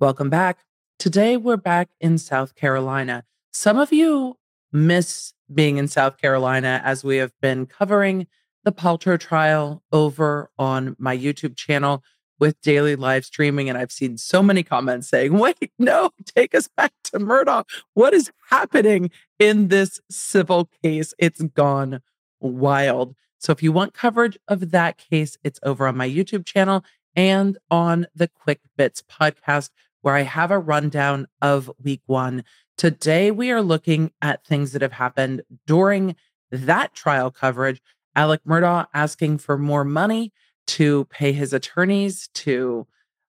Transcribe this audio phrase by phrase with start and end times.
[0.00, 0.58] Welcome back.
[0.98, 3.22] Today we're back in South Carolina.
[3.52, 4.34] Some of you
[4.72, 8.26] miss being in South Carolina as we have been covering
[8.64, 12.02] the Paltrow trial over on my YouTube channel
[12.40, 13.68] with daily live streaming.
[13.68, 17.64] And I've seen so many comments saying, wait, no, take us back to Murdaugh.
[17.92, 21.14] What is happening in this civil case?
[21.20, 22.00] It's gone
[22.40, 23.14] wild.
[23.38, 26.84] So if you want coverage of that case, it's over on my YouTube channel
[27.16, 29.70] and on the Quick Bits podcast,
[30.04, 32.44] where I have a rundown of week one.
[32.76, 36.14] Today, we are looking at things that have happened during
[36.50, 37.80] that trial coverage.
[38.14, 40.30] Alec Murdaugh asking for more money
[40.66, 42.86] to pay his attorneys to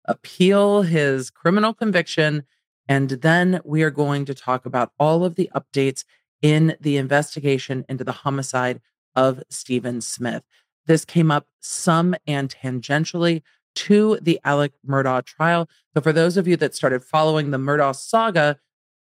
[0.05, 2.43] appeal his criminal conviction.
[2.87, 6.05] And then we are going to talk about all of the updates
[6.41, 8.79] in the investigation into the homicide
[9.13, 10.43] of Stephen Smith.
[10.85, 13.41] This came up some and tangentially
[13.75, 15.69] to the Alec Murdaugh trial.
[15.93, 18.57] So, for those of you that started following the Murdaugh saga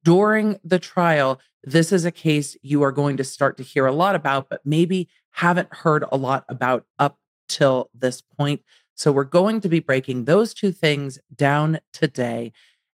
[0.03, 3.91] during the trial, this is a case you are going to start to hear a
[3.91, 8.61] lot about, but maybe haven't heard a lot about up till this point.
[8.95, 12.51] So, we're going to be breaking those two things down today.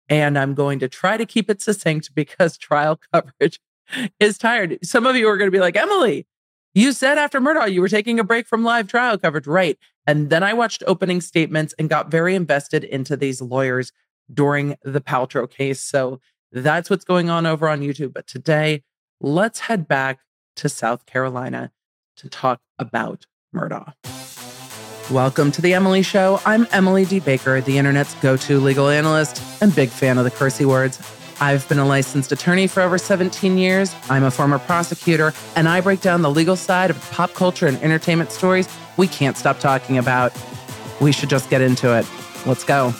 [0.09, 3.59] And I'm going to try to keep it succinct because trial coverage
[4.19, 4.79] is tired.
[4.83, 6.27] Some of you are going to be like, Emily,
[6.73, 9.77] you said after Murdaugh you were taking a break from live trial coverage, right?
[10.07, 13.91] And then I watched opening statements and got very invested into these lawyers
[14.33, 15.81] during the Paltrow case.
[15.81, 16.19] So
[16.51, 18.13] that's what's going on over on YouTube.
[18.13, 18.83] But today,
[19.19, 20.19] let's head back
[20.57, 21.71] to South Carolina
[22.17, 23.93] to talk about Murdaugh.
[25.11, 26.39] Welcome to the Emily Show.
[26.45, 27.19] I'm Emily D.
[27.19, 30.99] Baker, the internet's go to legal analyst and big fan of the cursey words.
[31.41, 33.95] I've been a licensed attorney for over 17 years.
[34.11, 37.81] I'm a former prosecutor, and I break down the legal side of pop culture and
[37.81, 40.31] entertainment stories we can't stop talking about.
[40.99, 42.05] We should just get into it.
[42.45, 42.93] Let's go.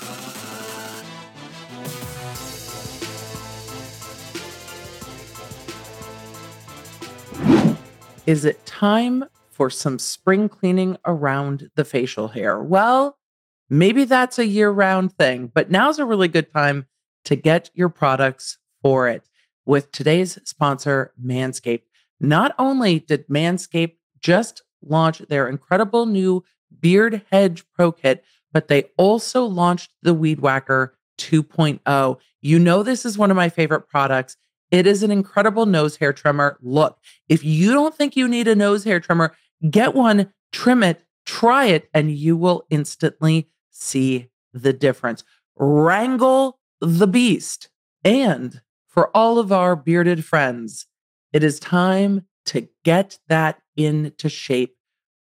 [8.25, 12.59] Is it time for some spring cleaning around the facial hair?
[12.59, 13.19] Well,
[13.69, 16.87] maybe that's a year round thing, but now's a really good time
[17.25, 19.23] to get your products for it
[19.65, 21.83] with today's sponsor, Manscaped.
[22.19, 26.43] Not only did Manscaped just launch their incredible new
[26.79, 32.17] Beard Hedge Pro Kit, but they also launched the Weed Whacker 2.0.
[32.41, 34.37] You know, this is one of my favorite products.
[34.71, 36.57] It is an incredible nose hair trimmer.
[36.61, 39.35] Look, if you don't think you need a nose hair trimmer,
[39.69, 45.23] get one, trim it, try it, and you will instantly see the difference.
[45.55, 47.69] Wrangle the beast.
[48.03, 50.87] And for all of our bearded friends,
[51.31, 54.75] it is time to get that into shape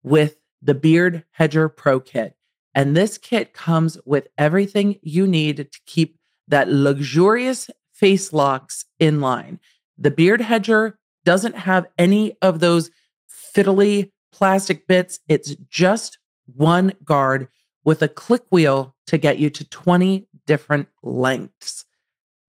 [0.03, 2.35] with the Beard Hedger Pro Kit.
[2.73, 9.19] And this kit comes with everything you need to keep that luxurious face locks in
[9.19, 9.59] line.
[9.97, 12.91] The Beard Hedger doesn't have any of those
[13.29, 15.19] fiddly plastic bits.
[15.27, 17.47] It's just one guard
[17.83, 21.85] with a click wheel to get you to 20 different lengths.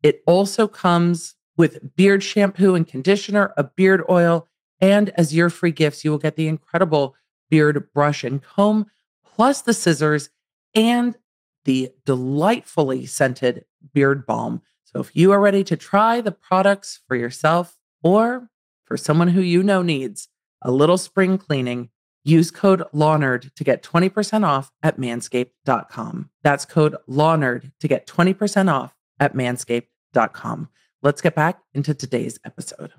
[0.02, 4.46] It also comes with beard shampoo and conditioner, a beard oil,
[4.80, 7.16] and as your free gifts, you will get the incredible
[7.50, 8.86] beard brush and comb,
[9.24, 10.30] plus the scissors
[10.74, 11.16] and
[11.64, 14.62] the delightfully scented beard balm.
[14.84, 18.48] So if you are ready to try the products for yourself or
[18.84, 20.28] for someone who you know needs
[20.62, 21.90] a little spring cleaning,
[22.28, 26.30] use code LAWNERD to get 20% off at manscaped.com.
[26.42, 30.68] That's code LAWNERD to get 20% off at manscaped.com.
[31.02, 32.92] Let's get back into today's episode.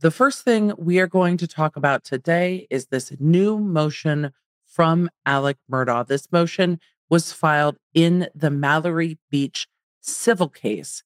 [0.00, 4.32] The first thing we are going to talk about today is this new motion
[4.66, 6.06] from Alec Murdaugh.
[6.06, 9.66] This motion was filed in the Mallory Beach
[10.00, 11.02] civil case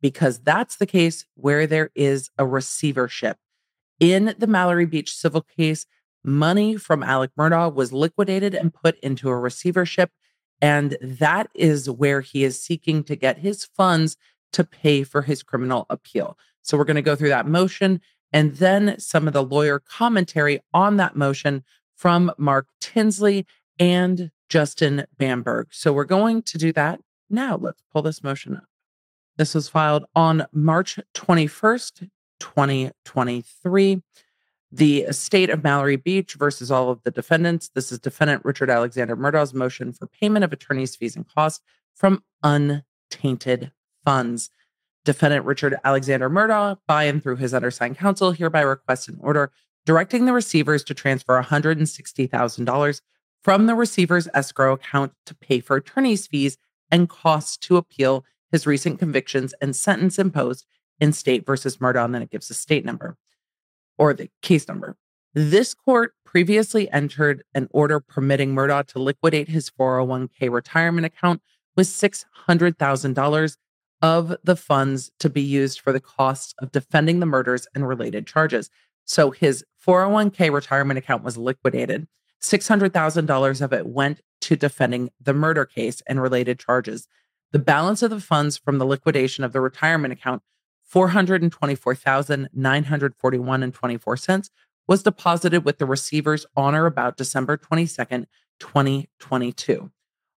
[0.00, 3.36] because that's the case where there is a receivership.
[4.00, 5.86] In the Mallory Beach civil case,
[6.24, 10.10] money from Alec Murdaugh was liquidated and put into a receivership.
[10.60, 14.16] And that is where he is seeking to get his funds
[14.52, 16.38] to pay for his criminal appeal.
[16.62, 18.00] So we're going to go through that motion
[18.32, 21.64] and then some of the lawyer commentary on that motion
[21.96, 23.46] from Mark Tinsley
[23.78, 25.68] and Justin Bamberg.
[25.70, 27.56] So we're going to do that now.
[27.56, 28.64] Let's pull this motion up.
[29.36, 34.02] This was filed on March 21st, 2023.
[34.74, 37.70] The estate of Mallory Beach versus all of the defendants.
[37.74, 41.62] This is defendant Richard Alexander Murdaugh's motion for payment of attorney's fees and costs
[41.94, 43.70] from untainted
[44.02, 44.48] funds.
[45.04, 49.52] Defendant Richard Alexander Murdaugh, by and through his undersigned counsel, hereby requests an order
[49.84, 53.00] directing the receivers to transfer $160,000
[53.42, 56.56] from the receiver's escrow account to pay for attorney's fees
[56.90, 60.64] and costs to appeal his recent convictions and sentence imposed
[60.98, 62.04] in state versus Murdaugh.
[62.04, 63.18] And then it gives a state number
[64.02, 64.96] or the case number.
[65.32, 71.40] This court previously entered an order permitting Murdaugh to liquidate his 401k retirement account
[71.76, 73.56] with $600,000
[74.02, 78.26] of the funds to be used for the costs of defending the murders and related
[78.26, 78.70] charges.
[79.04, 82.08] So his 401k retirement account was liquidated.
[82.42, 87.06] $600,000 of it went to defending the murder case and related charges.
[87.52, 90.42] The balance of the funds from the liquidation of the retirement account,
[90.92, 94.50] 424,941 and 24 cents,
[94.86, 98.26] was deposited with the receivers on or about December 22nd,
[98.60, 99.90] 2022.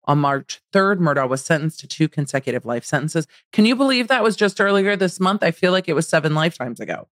[0.05, 3.27] On March 3rd, Murdaugh was sentenced to two consecutive life sentences.
[3.51, 5.43] Can you believe that was just earlier this month?
[5.43, 7.09] I feel like it was seven lifetimes ago.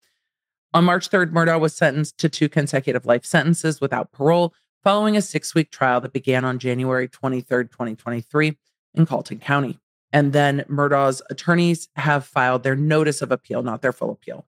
[0.74, 5.22] On March 3rd, Murdaugh was sentenced to two consecutive life sentences without parole following a
[5.22, 8.58] six week trial that began on January 23rd, 2023
[8.96, 9.80] in Colleton County.
[10.18, 14.48] And then Murdaugh's attorneys have filed their notice of appeal, not their full appeal.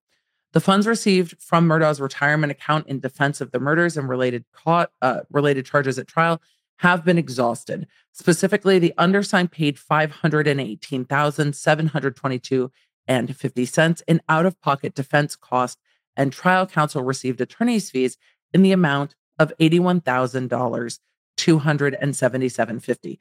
[0.53, 4.89] The funds received from Murdaugh's retirement account in defense of the murders and related caught,
[5.03, 6.41] uh, related charges at trial
[6.77, 7.85] have been exhausted.
[8.13, 12.71] Specifically, the undersigned paid five hundred and eighteen thousand seven hundred twenty-two
[13.07, 15.79] and fifty cents in out-of-pocket defense costs,
[16.17, 18.17] and trial counsel received attorney's fees
[18.55, 20.99] in the amount of eighty-one thousand dollars.
[21.39, 23.17] 277.50.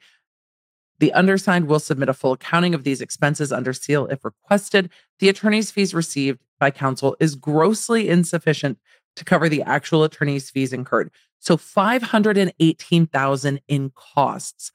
[0.99, 4.89] The undersigned will submit a full accounting of these expenses under seal if requested.
[5.19, 8.79] The attorney's fees received by counsel is grossly insufficient
[9.15, 11.11] to cover the actual attorney's fees incurred.
[11.39, 14.71] So 518,000 in costs,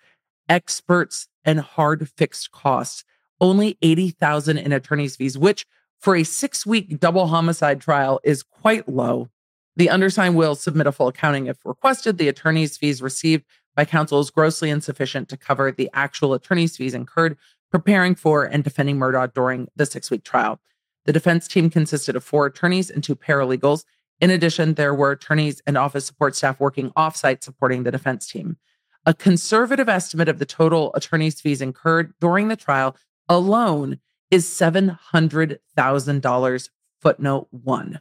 [0.49, 3.05] experts and hard fixed costs,
[3.41, 5.67] only 80,000 in attorney's fees, which
[6.01, 9.29] for a 6-week double homicide trial is quite low.
[9.77, 12.17] The undersigned will submit a full accounting if requested.
[12.17, 13.45] The attorney's fees received
[13.77, 17.37] by counsel is grossly insufficient to cover the actual attorney's fees incurred
[17.71, 20.61] preparing for and defending Murdaugh during the six week trial.
[21.07, 23.85] The defense team consisted of four attorneys and two paralegals.
[24.21, 28.59] In addition, there were attorneys and office support staff working offsite supporting the defense team.
[29.07, 32.97] A conservative estimate of the total attorney's fees incurred during the trial
[33.29, 33.99] alone
[34.31, 36.69] is $700,000,
[37.03, 38.01] footnote one.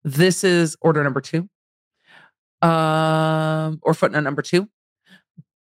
[0.04, 1.50] This is order number two,
[2.62, 4.70] um, or footnote number two.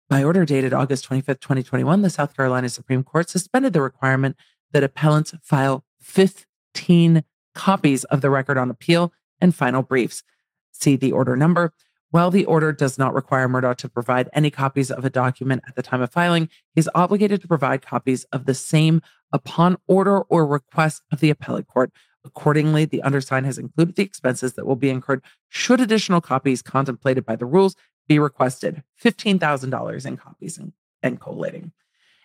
[0.10, 4.36] By order dated August 25th, 2021, the South Carolina Supreme Court suspended the requirement
[4.72, 7.24] that appellants file 15
[7.56, 10.24] copies of the record on appeal and final briefs.
[10.72, 11.74] See the order number.
[12.12, 15.76] While the order does not require Murdaugh to provide any copies of a document at
[15.76, 19.02] the time of filing, he is obligated to provide copies of the same
[19.32, 21.92] upon order or request of the appellate court.
[22.24, 27.26] Accordingly, the undersigned has included the expenses that will be incurred should additional copies contemplated
[27.26, 27.76] by the rules
[28.08, 31.72] be requested $15,000 in copies and, and collating.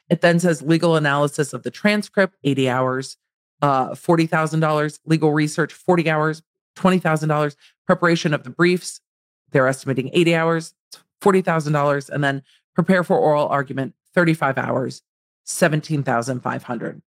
[0.09, 3.17] It then says legal analysis of the transcript, 80 hours,
[3.63, 6.43] uh, $40,000, legal research, 40 hours,
[6.77, 9.01] $20,000, preparation of the briefs,
[9.53, 10.75] they're estimating 80 hours,
[11.23, 12.43] $40,000, and then
[12.75, 15.03] prepare for oral argument, 35 hours,
[15.51, 17.03] 17,500.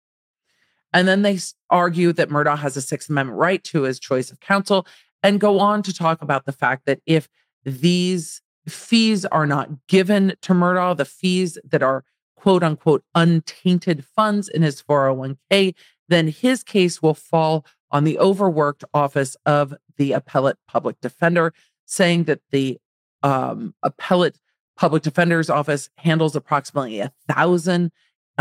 [0.93, 4.39] And then they argue that Murdaugh has a Sixth Amendment right to his choice of
[4.39, 4.85] counsel
[5.23, 7.29] and go on to talk about the fact that if
[7.63, 12.03] these fees are not given to Murdaugh, the fees that are
[12.35, 15.73] quote unquote untainted funds in his 401k,
[16.09, 21.53] then his case will fall on the overworked office of the appellate public defender,
[21.85, 22.79] saying that the
[23.23, 24.39] um, appellate
[24.75, 27.91] public defender's office handles approximately a thousand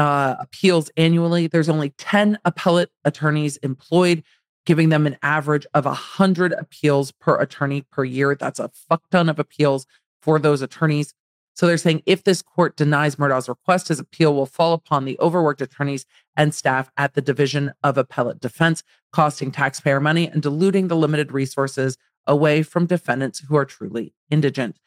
[0.01, 1.47] uh, appeals annually.
[1.47, 4.23] There's only 10 appellate attorneys employed,
[4.65, 8.35] giving them an average of 100 appeals per attorney per year.
[8.35, 9.87] That's a fuck ton of appeals
[10.23, 11.13] for those attorneys.
[11.55, 15.19] So they're saying if this court denies Murdaugh's request, his appeal will fall upon the
[15.21, 20.89] overworked attorneys and staff at the Division of Appellate Defense, costing taxpayer money and diluting
[20.89, 24.79] the limited resources away from defendants who are truly indigent.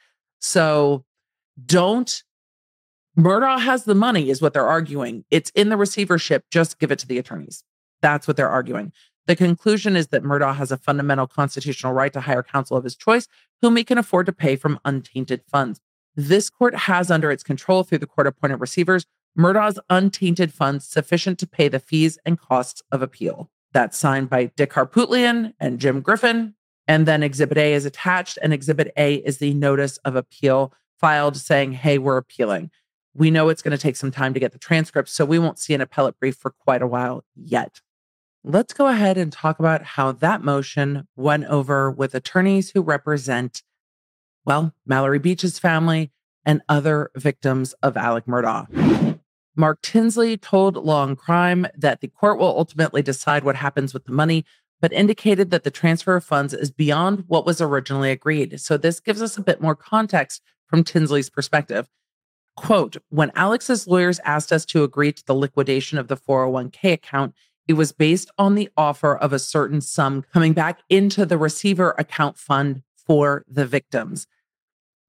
[0.41, 1.05] So
[1.63, 2.23] don't
[3.17, 5.23] Murdaugh has the money, is what they're arguing.
[5.29, 6.45] It's in the receivership.
[6.49, 7.63] Just give it to the attorneys.
[8.01, 8.91] That's what they're arguing.
[9.27, 12.95] The conclusion is that Murdaugh has a fundamental constitutional right to hire counsel of his
[12.95, 13.27] choice,
[13.61, 15.79] whom he can afford to pay from untainted funds.
[16.15, 19.05] This court has under its control through the court appointed receivers
[19.37, 23.49] Murdaugh's untainted funds sufficient to pay the fees and costs of appeal.
[23.71, 26.53] That's signed by Dick Harpootlian and Jim Griffin.
[26.87, 31.37] And then Exhibit A is attached, and Exhibit A is the notice of appeal filed
[31.37, 32.69] saying, hey, we're appealing.
[33.15, 35.59] We know it's going to take some time to get the transcript, so we won't
[35.59, 37.81] see an appellate brief for quite a while yet.
[38.43, 43.61] Let's go ahead and talk about how that motion went over with attorneys who represent,
[44.45, 46.11] well, Mallory Beach's family
[46.45, 49.19] and other victims of Alec Murdaugh.
[49.55, 54.11] Mark Tinsley told and Crime that the court will ultimately decide what happens with the
[54.11, 54.43] money,
[54.81, 58.59] but indicated that the transfer of funds is beyond what was originally agreed.
[58.59, 61.87] So this gives us a bit more context from Tinsley's perspective.
[62.55, 67.33] Quote, when Alex's lawyers asked us to agree to the liquidation of the 401k account,
[67.67, 71.95] it was based on the offer of a certain sum coming back into the receiver
[71.97, 74.27] account fund for the victims.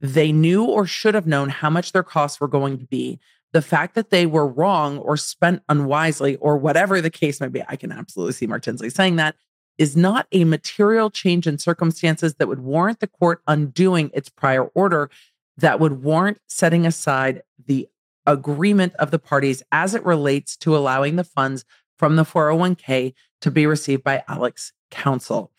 [0.01, 3.19] They knew or should have known how much their costs were going to be.
[3.53, 7.63] The fact that they were wrong or spent unwisely or whatever the case may be,
[7.69, 9.37] I can absolutely see Mark Tinsley saying that,
[9.79, 14.65] is not a material change in circumstances that would warrant the court undoing its prior
[14.67, 15.11] order,
[15.57, 17.89] that would warrant setting aside the
[18.27, 21.65] agreement of the parties as it relates to allowing the funds
[21.99, 25.53] from the 401k to be received by Alex counsel.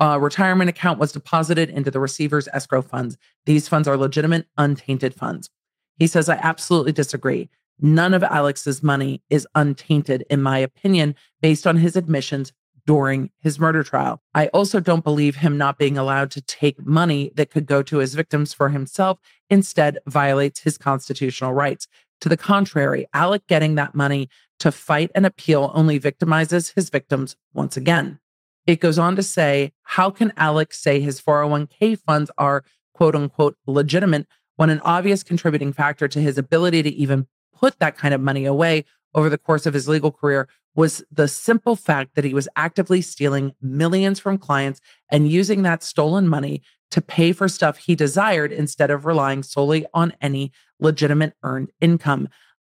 [0.00, 3.18] Uh, retirement account was deposited into the receiver's escrow funds.
[3.44, 5.50] These funds are legitimate, untainted funds.
[5.98, 7.50] He says, I absolutely disagree.
[7.80, 12.52] None of Alex's money is untainted, in my opinion, based on his admissions
[12.86, 14.20] during his murder trial.
[14.34, 17.98] I also don't believe him not being allowed to take money that could go to
[17.98, 21.86] his victims for himself, instead, violates his constitutional rights.
[22.22, 24.28] To the contrary, Alec getting that money
[24.60, 28.20] to fight an appeal only victimizes his victims once again.
[28.66, 32.64] It goes on to say, How can Alec say his 401k funds are
[32.94, 34.26] quote unquote legitimate
[34.56, 37.26] when an obvious contributing factor to his ability to even
[37.62, 41.28] put that kind of money away over the course of his legal career was the
[41.28, 46.62] simple fact that he was actively stealing millions from clients and using that stolen money
[46.90, 50.50] to pay for stuff he desired instead of relying solely on any
[50.80, 52.28] legitimate earned income.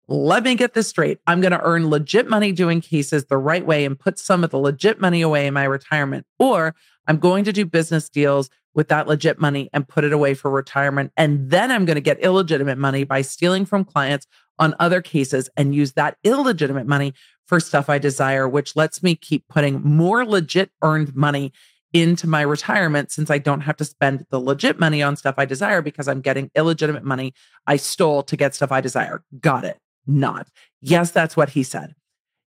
[0.08, 1.20] Let me get this straight.
[1.28, 4.50] I'm going to earn legit money doing cases the right way and put some of
[4.50, 6.26] the legit money away in my retirement.
[6.40, 6.74] Or
[7.10, 10.52] I'm going to do business deals with that legit money and put it away for
[10.52, 11.12] retirement.
[11.18, 14.28] And then I'm going to get illegitimate money by stealing from clients
[14.60, 17.14] on other cases and use that illegitimate money
[17.48, 21.52] for stuff I desire, which lets me keep putting more legit earned money
[21.94, 25.46] into my retirement since I don't have to spend the legit money on stuff I
[25.46, 27.34] desire because I'm getting illegitimate money
[27.66, 29.24] I stole to get stuff I desire.
[29.40, 29.80] Got it.
[30.06, 30.50] Not.
[30.80, 31.96] Yes, that's what he said.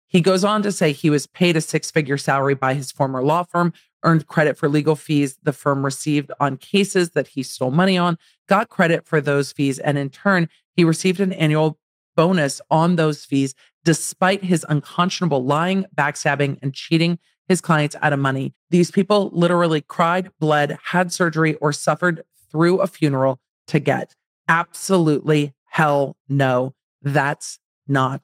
[0.08, 3.24] He goes on to say he was paid a six figure salary by his former
[3.24, 7.72] law firm, earned credit for legal fees the firm received on cases that he stole
[7.72, 8.18] money on,
[8.48, 11.78] got credit for those fees, and in turn, he received an annual
[12.16, 13.54] bonus on those fees,
[13.84, 18.54] despite his unconscionable lying, backstabbing, and cheating his clients out of money.
[18.70, 24.16] These people literally cried, bled, had surgery, or suffered through a funeral to get.
[24.48, 26.74] Absolutely hell no.
[27.02, 28.22] That's not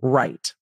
[0.00, 0.54] right.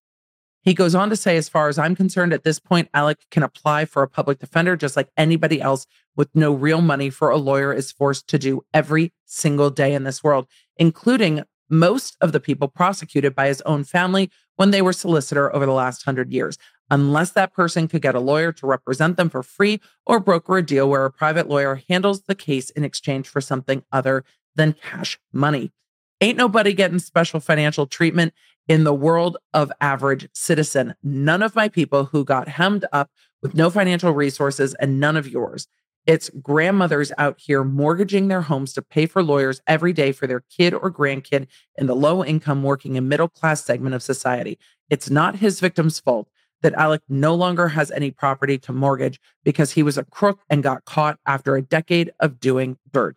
[0.68, 3.42] He goes on to say, as far as I'm concerned, at this point, Alec can
[3.42, 7.38] apply for a public defender just like anybody else with no real money for a
[7.38, 10.46] lawyer is forced to do every single day in this world,
[10.76, 15.64] including most of the people prosecuted by his own family when they were solicitor over
[15.64, 16.58] the last hundred years,
[16.90, 20.62] unless that person could get a lawyer to represent them for free or broker a
[20.62, 24.22] deal where a private lawyer handles the case in exchange for something other
[24.54, 25.72] than cash money.
[26.20, 28.34] Ain't nobody getting special financial treatment
[28.68, 30.94] in the world of average citizen.
[31.02, 33.10] None of my people who got hemmed up
[33.42, 35.66] with no financial resources and none of yours.
[36.06, 40.40] It's grandmothers out here mortgaging their homes to pay for lawyers every day for their
[40.40, 41.46] kid or grandkid
[41.76, 44.58] in the low income working and middle class segment of society.
[44.88, 46.28] It's not his victim's fault
[46.62, 50.62] that Alec no longer has any property to mortgage because he was a crook and
[50.62, 53.16] got caught after a decade of doing dirt.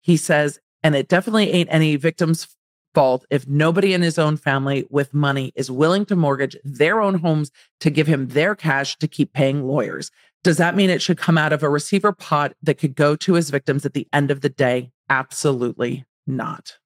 [0.00, 2.56] He says, and it definitely ain't any victim's
[2.94, 7.14] fault if nobody in his own family with money is willing to mortgage their own
[7.14, 10.10] homes to give him their cash to keep paying lawyers.
[10.42, 13.34] Does that mean it should come out of a receiver pot that could go to
[13.34, 14.90] his victims at the end of the day?
[15.08, 16.78] Absolutely not.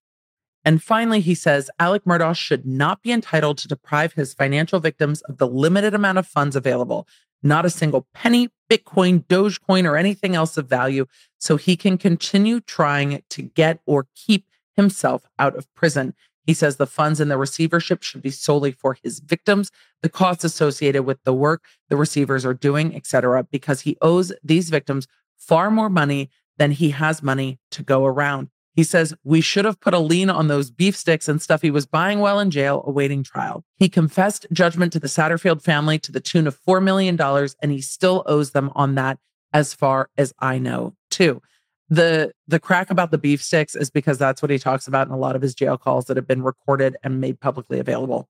[0.65, 5.21] And finally, he says Alec Murdaugh should not be entitled to deprive his financial victims
[5.23, 7.07] of the limited amount of funds available,
[7.43, 11.05] not a single penny, Bitcoin, Dogecoin, or anything else of value,
[11.39, 16.14] so he can continue trying to get or keep himself out of prison.
[16.47, 19.71] He says the funds in the receivership should be solely for his victims,
[20.02, 24.69] the costs associated with the work the receivers are doing, etc., because he owes these
[24.69, 28.49] victims far more money than he has money to go around.
[28.75, 31.71] He says we should have put a lien on those beef sticks and stuff he
[31.71, 33.64] was buying while in jail awaiting trial.
[33.76, 37.19] He confessed judgment to the Satterfield family to the tune of $4 million,
[37.62, 39.19] and he still owes them on that,
[39.52, 41.40] as far as I know, too
[41.88, 45.12] the the crack about the beef sticks is because that's what he talks about in
[45.12, 48.29] a lot of his jail calls that have been recorded and made publicly available.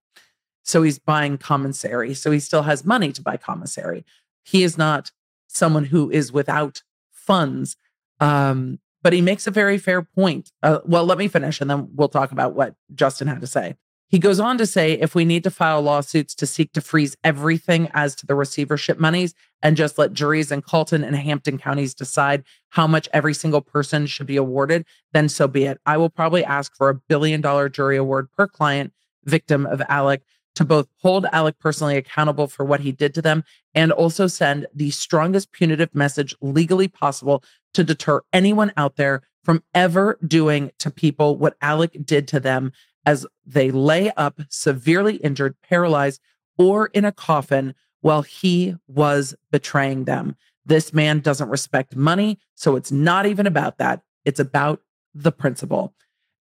[0.64, 2.14] So he's buying commissary.
[2.14, 4.04] So he still has money to buy commissary.
[4.42, 5.12] He is not
[5.46, 7.76] someone who is without funds.
[8.20, 10.50] Um, but he makes a very fair point.
[10.62, 13.76] Uh, well, let me finish and then we'll talk about what Justin had to say.
[14.08, 17.16] He goes on to say if we need to file lawsuits to seek to freeze
[17.24, 21.94] everything as to the receivership monies and just let juries in Colleton and Hampton counties
[21.94, 25.80] decide how much every single person should be awarded, then so be it.
[25.86, 28.92] I will probably ask for a billion dollar jury award per client
[29.24, 30.22] victim of Alec
[30.54, 33.42] to both hold Alec personally accountable for what he did to them
[33.74, 39.62] and also send the strongest punitive message legally possible to deter anyone out there from
[39.74, 42.72] ever doing to people what Alec did to them
[43.06, 46.20] as they lay up severely injured, paralyzed,
[46.58, 50.36] or in a coffin while he was betraying them.
[50.66, 52.38] This man doesn't respect money.
[52.54, 54.02] So it's not even about that.
[54.24, 54.80] It's about
[55.14, 55.94] the principle.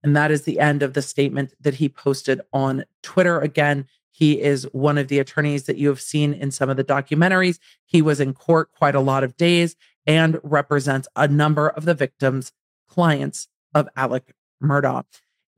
[0.03, 3.39] And that is the end of the statement that he posted on Twitter.
[3.39, 6.83] Again, he is one of the attorneys that you have seen in some of the
[6.83, 7.59] documentaries.
[7.85, 11.93] He was in court quite a lot of days and represents a number of the
[11.93, 12.51] victims'
[12.87, 15.05] clients of Alec Murdaugh.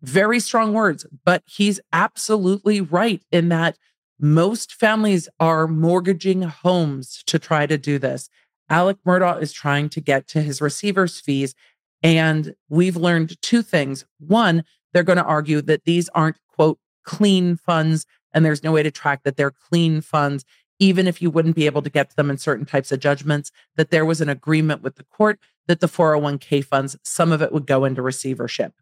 [0.06, 3.78] Very strong words, but he's absolutely right in that
[4.20, 8.30] most families are mortgaging homes to try to do this.
[8.70, 11.56] Alec Murdaugh is trying to get to his receiver's fees.
[12.04, 14.06] And we've learned two things.
[14.20, 14.64] One,
[14.94, 18.92] they're going to argue that these aren't, quote, clean funds, and there's no way to
[18.92, 20.46] track that they're clean funds,
[20.78, 23.52] even if you wouldn't be able to get to them in certain types of judgments,
[23.76, 27.52] that there was an agreement with the court that the 401k funds, some of it
[27.52, 28.74] would go into receivership.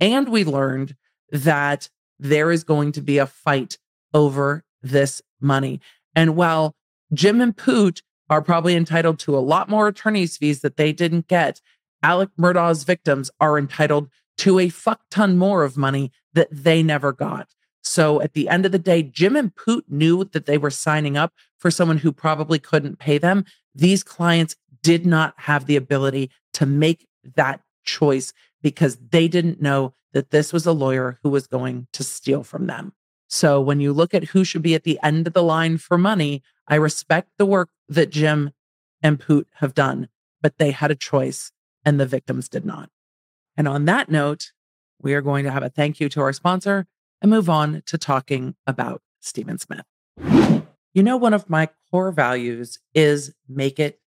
[0.00, 0.96] And we learned
[1.30, 3.78] that there is going to be a fight
[4.12, 5.80] over this money.
[6.14, 6.74] And while
[7.12, 11.28] Jim and Poot are probably entitled to a lot more attorney's fees that they didn't
[11.28, 11.60] get,
[12.02, 14.08] Alec Murdaugh's victims are entitled
[14.38, 17.48] to a fuck ton more of money that they never got.
[17.82, 21.16] So at the end of the day, Jim and Poot knew that they were signing
[21.16, 23.44] up for someone who probably couldn't pay them.
[23.74, 28.32] These clients did not have the ability to make that choice
[28.62, 32.66] because they didn't know that this was a lawyer who was going to steal from
[32.66, 32.92] them.
[33.28, 35.96] So when you look at who should be at the end of the line for
[35.96, 38.50] money, I respect the work that Jim
[39.02, 40.08] and Poot have done,
[40.42, 41.52] but they had a choice
[41.84, 42.90] and the victims did not.
[43.56, 44.52] And on that note,
[45.00, 46.86] we are going to have a thank you to our sponsor
[47.22, 49.84] and move on to talking about Stephen Smith.
[50.92, 54.00] You know, one of my core values is make it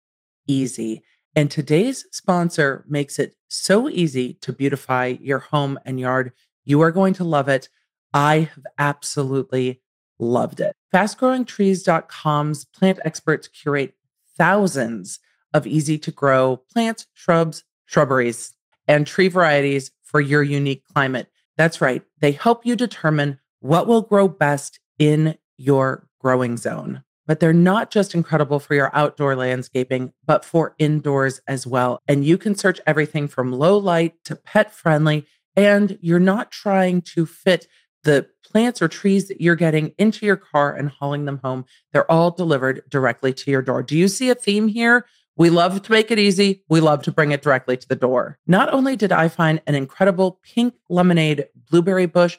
[0.47, 1.01] easy.
[1.35, 6.31] And today's sponsor makes it so easy to beautify your home and yard.
[6.63, 7.69] You are going to love it.
[8.13, 9.81] I have absolutely
[10.19, 10.75] loved it.
[10.93, 13.95] FastGrowingTrees.com's plant experts curate
[14.37, 15.19] thousands
[15.53, 18.53] of easy to grow plants, shrubs, shrubberies,
[18.87, 21.27] and tree varieties for your unique climate.
[21.57, 22.03] That's right.
[22.19, 27.03] They help you determine what will grow best in your growing zone.
[27.25, 31.99] But they're not just incredible for your outdoor landscaping, but for indoors as well.
[32.07, 37.01] And you can search everything from low light to pet friendly, and you're not trying
[37.13, 37.67] to fit
[38.03, 41.65] the plants or trees that you're getting into your car and hauling them home.
[41.91, 43.81] They're all delivered directly to your door.
[43.83, 45.05] Do you see a theme here?
[45.35, 46.63] We love to make it easy.
[46.69, 48.37] We love to bring it directly to the door.
[48.45, 52.37] Not only did I find an incredible pink lemonade blueberry bush,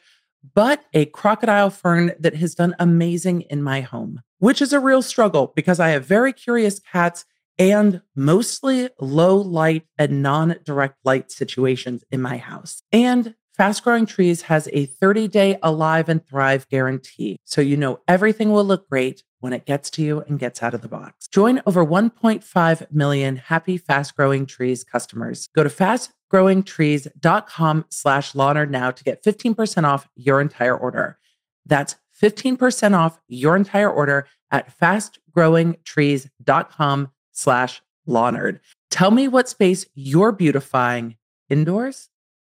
[0.55, 5.01] but a crocodile fern that has done amazing in my home, which is a real
[5.01, 7.25] struggle because I have very curious cats
[7.59, 12.83] and mostly low light and non direct light situations in my house.
[12.93, 17.39] And Fast Growing Trees has a 30 day alive and thrive guarantee.
[17.45, 20.75] So you know everything will look great when it gets to you and gets out
[20.75, 21.27] of the box.
[21.29, 25.49] Join over 1.5 million happy Fast Growing Trees customers.
[25.55, 31.19] Go to fastgrowingtrees.com slash Lawnerd now to get 15% off your entire order.
[31.65, 38.61] That's 15% off your entire order at fastgrowingtrees.com slash Lawnerd.
[38.91, 41.17] Tell me what space you're beautifying
[41.49, 42.11] indoors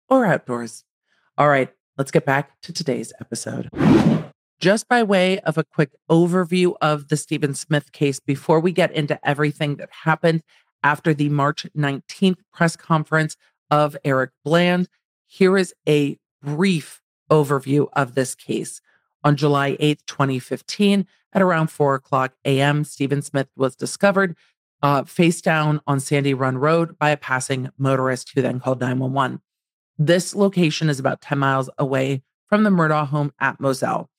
[0.09, 0.83] or outdoors.
[1.37, 3.69] All right, let's get back to today's episode.
[4.59, 8.91] Just by way of a quick overview of the Stephen Smith case before we get
[8.91, 10.41] into everything that happened
[10.83, 13.37] after the March 19th press conference
[13.71, 14.89] of Eric Bland,
[15.25, 18.81] here is a brief overview of this case.
[19.23, 24.35] On July 8th, 2015, at around 4 o'clock a.m., Stephen Smith was discovered
[24.81, 29.41] uh, face down on Sandy Run Road by a passing motorist who then called 911.
[29.97, 34.09] This location is about 10 miles away from the Murdaugh home at Moselle.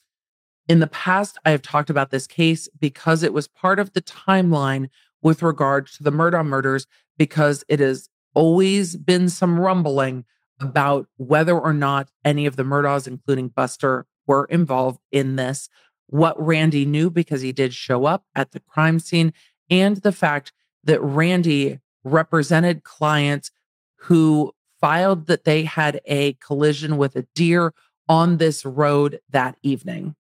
[0.67, 4.01] In the past, I have talked about this case because it was part of the
[4.01, 4.88] timeline
[5.23, 6.87] with regard to the Murdaugh murders,
[7.19, 10.25] because it has always been some rumbling
[10.61, 15.69] about whether or not any of the Murdaughs, including Buster, were involved in this.
[16.07, 19.33] What Randy knew because he did show up at the crime scene,
[19.71, 20.53] and the fact
[20.85, 23.51] that Randy represented clients
[23.97, 27.73] who filed that they had a collision with a deer
[28.09, 30.15] on this road that evening,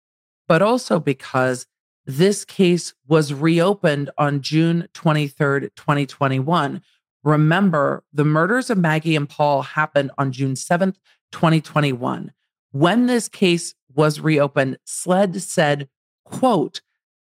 [0.47, 1.67] but also because
[2.05, 6.81] this case was reopened on June 23rd, 2021.
[7.23, 10.95] Remember, the murders of Maggie and Paul happened on June 7th,
[11.31, 12.31] 2021.
[12.71, 15.89] When this case was reopened, SLED said,
[16.23, 16.81] quote,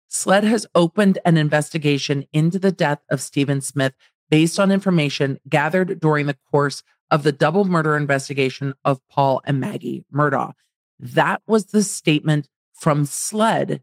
[0.09, 3.94] SLED has opened an investigation into the death of Stephen Smith
[4.31, 9.61] based on information gathered during the course of the double murder investigation of Paul and
[9.61, 10.52] Maggie Murdaugh.
[10.98, 13.83] That was the statement from SLED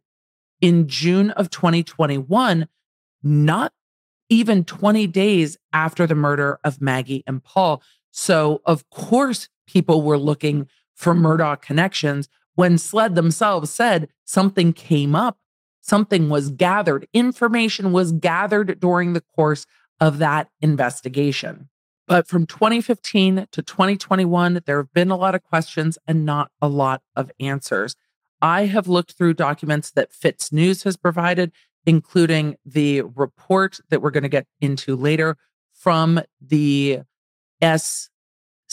[0.62, 2.68] in June of 2021,
[3.22, 3.74] not
[4.30, 7.82] even 20 days after the murder of Maggie and Paul.
[8.12, 15.16] So, of course, people were looking for Murdaugh connections when SLED themselves said something came
[15.16, 15.38] up,
[15.82, 19.66] something was gathered, information was gathered during the course
[20.00, 21.70] of that investigation.
[22.08, 26.68] But from 2015 to 2021, there have been a lot of questions and not a
[26.68, 27.96] lot of answers.
[28.42, 31.54] I have looked through documents that FITSNews has provided,
[31.86, 35.38] including the report that we're going to get into later
[35.74, 37.02] from the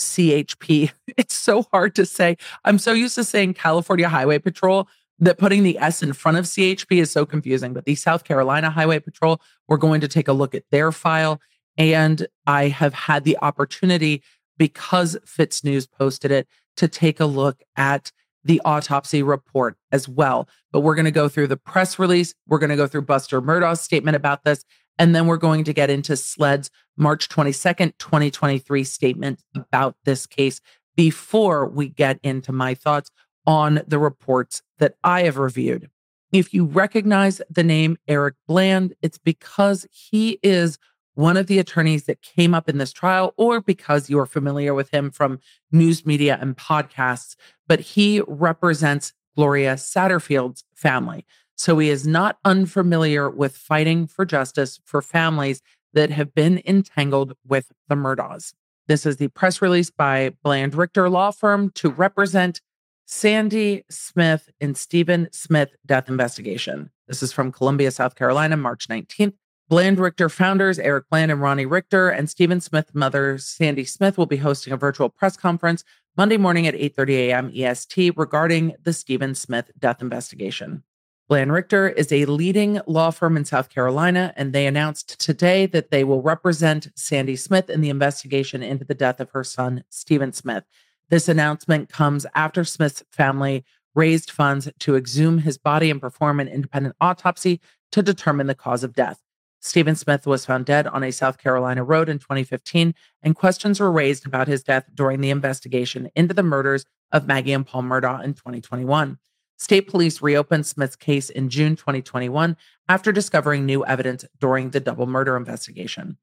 [0.01, 0.91] SCHP.
[1.17, 2.37] It's so hard to say.
[2.65, 6.47] I'm so used to saying California Highway Patrol that putting the S in front of
[6.47, 7.75] CHP is so confusing.
[7.75, 11.41] But the South Carolina Highway Patrol, we're going to take a look at their file
[11.77, 14.23] and I have had the opportunity
[14.59, 18.13] because FITSNews posted it to take a look at
[18.45, 20.49] the autopsy report as well.
[20.73, 22.35] But we're going to go through the press release.
[22.47, 24.65] We're going to go through Buster Murdaugh's statement about this.
[24.99, 30.61] And then we're going to get into SLED's March 22nd, 2023 statement about this case
[30.97, 33.11] before we get into my thoughts
[33.47, 35.89] on the reports that I have reviewed.
[36.33, 40.79] If you recognize the name Eric Bland, it's because he is
[41.15, 44.91] one of the attorneys that came up in this trial, or because you're familiar with
[44.91, 45.41] him from
[45.73, 51.25] news media and podcasts, but he represents Gloria Satterfield's family.
[51.57, 55.61] So he is not unfamiliar with fighting for justice for families
[55.93, 58.55] that have been entangled with the Murdaughs.
[58.87, 62.61] This is the press release by Bland Richter Law Firm to represent
[63.07, 66.91] Sandy Smith and Stephen Smith death investigation.
[67.09, 69.35] This is from Columbia, South Carolina, March 19th,
[69.71, 74.27] Bland Richter founders Eric Bland and Ronnie Richter and Stephen Smith mother Sandy Smith will
[74.27, 75.85] be hosting a virtual press conference
[76.17, 77.53] Monday morning at 8:30 a.m.
[77.55, 80.83] EST regarding the Stephen Smith death investigation.
[81.29, 85.93] Bland Richter is a leading law firm in South Carolina, and they announced today that
[85.93, 90.33] they will represent Sandy Smith in the investigation into the death of her son, Stephen
[90.33, 90.65] Smith.
[91.11, 96.49] This announcement comes after Smith's family raised funds to exhume his body and perform an
[96.49, 97.61] independent autopsy
[97.93, 99.21] to determine the cause of death.
[99.63, 103.93] Stephen Smith was found dead on a South Carolina road in 2015, and questions were
[103.93, 108.25] raised about his death during the investigation into the murders of Maggie and Paul Murdaugh
[108.25, 109.19] in 2021.
[109.59, 112.57] State police reopened Smith's case in June 2021
[112.89, 116.17] after discovering new evidence during the double murder investigation.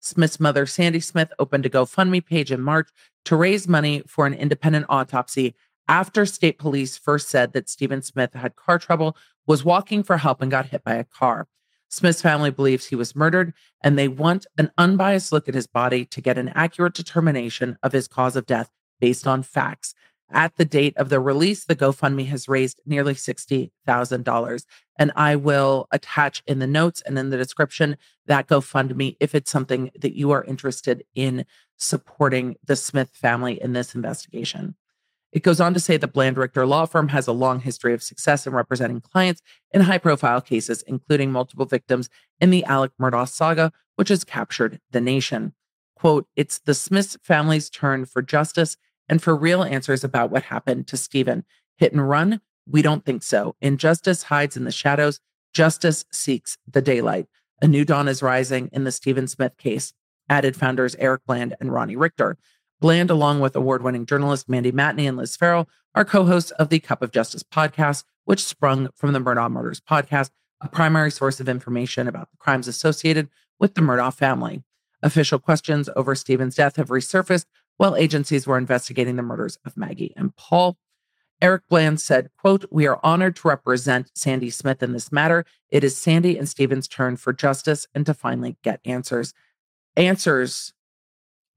[0.00, 2.90] Smith's mother, Sandy Smith, opened a GoFundMe page in March
[3.24, 5.54] to raise money for an independent autopsy
[5.88, 9.16] after state police first said that Stephen Smith had car trouble,
[9.46, 11.48] was walking for help, and got hit by a car.
[11.94, 16.04] Smith's family believes he was murdered, and they want an unbiased look at his body
[16.06, 18.68] to get an accurate determination of his cause of death
[19.00, 19.94] based on facts.
[20.28, 24.64] At the date of the release, the GoFundMe has raised nearly $60,000.
[24.98, 29.52] And I will attach in the notes and in the description that GoFundMe if it's
[29.52, 31.44] something that you are interested in
[31.76, 34.74] supporting the Smith family in this investigation.
[35.34, 38.04] It goes on to say the Bland Richter law firm has a long history of
[38.04, 39.42] success in representing clients
[39.72, 42.08] in high profile cases, including multiple victims
[42.40, 45.52] in the Alec Murdaugh saga, which has captured the nation.
[45.96, 48.76] Quote, it's the Smith family's turn for justice
[49.08, 51.44] and for real answers about what happened to Stephen.
[51.78, 52.40] Hit and run?
[52.64, 53.56] We don't think so.
[53.60, 55.18] Injustice hides in the shadows.
[55.52, 57.26] Justice seeks the daylight.
[57.60, 59.94] A new dawn is rising in the Stephen Smith case,
[60.28, 62.38] added founders Eric Bland and Ronnie Richter.
[62.84, 66.68] Bland, along with award winning journalist Mandy Matney and Liz Farrell, are co hosts of
[66.68, 70.28] the Cup of Justice podcast, which sprung from the Murdaugh Murders podcast,
[70.60, 74.64] a primary source of information about the crimes associated with the Murdaugh family.
[75.02, 77.46] Official questions over Stephen's death have resurfaced
[77.78, 80.76] while agencies were investigating the murders of Maggie and Paul.
[81.40, 85.46] Eric Bland said, quote, We are honored to represent Sandy Smith in this matter.
[85.70, 89.32] It is Sandy and Stephen's turn for justice and to finally get answers.
[89.96, 90.74] Answers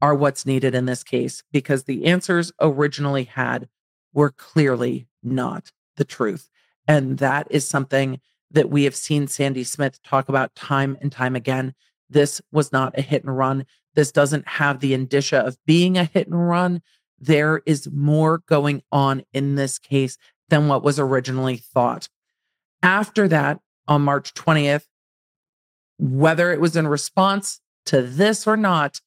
[0.01, 3.67] are what's needed in this case because the answers originally had
[4.13, 6.49] were clearly not the truth.
[6.87, 8.19] And that is something
[8.51, 11.73] that we have seen Sandy Smith talk about time and time again.
[12.09, 13.65] This was not a hit and run.
[13.95, 16.81] This doesn't have the indicia of being a hit and run.
[17.19, 20.17] There is more going on in this case
[20.49, 22.07] than what was originally thought.
[22.81, 24.85] After that, on March 20th,
[25.97, 29.01] whether it was in response to this or not,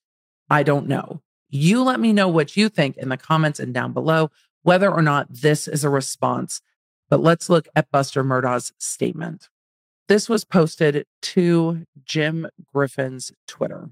[0.51, 1.23] I don't know.
[1.49, 4.31] You let me know what you think in the comments and down below,
[4.63, 6.61] whether or not this is a response.
[7.09, 9.49] But let's look at Buster Murdaugh's statement.
[10.09, 13.91] This was posted to Jim Griffin's Twitter.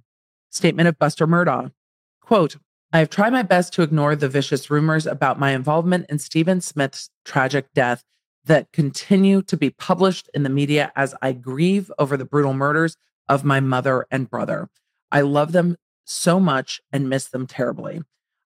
[0.50, 1.72] Statement of Buster Murdaugh.
[2.20, 2.56] Quote,
[2.92, 6.60] I have tried my best to ignore the vicious rumors about my involvement in Stephen
[6.60, 8.02] Smith's tragic death
[8.46, 12.96] that continue to be published in the media as I grieve over the brutal murders
[13.28, 14.70] of my mother and brother.
[15.12, 15.76] I love them
[16.08, 18.00] so much and miss them terribly.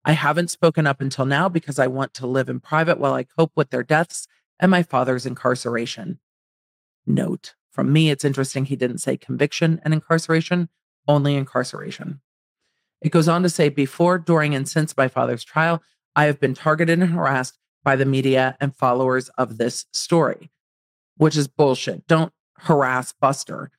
[0.03, 3.23] I haven't spoken up until now because I want to live in private while I
[3.23, 4.27] cope with their deaths
[4.59, 6.19] and my father's incarceration.
[7.05, 10.69] Note from me, it's interesting he didn't say conviction and incarceration,
[11.07, 12.19] only incarceration.
[13.01, 15.81] It goes on to say before, during, and since my father's trial,
[16.15, 20.51] I have been targeted and harassed by the media and followers of this story,
[21.17, 22.05] which is bullshit.
[22.07, 23.71] Don't harass Buster.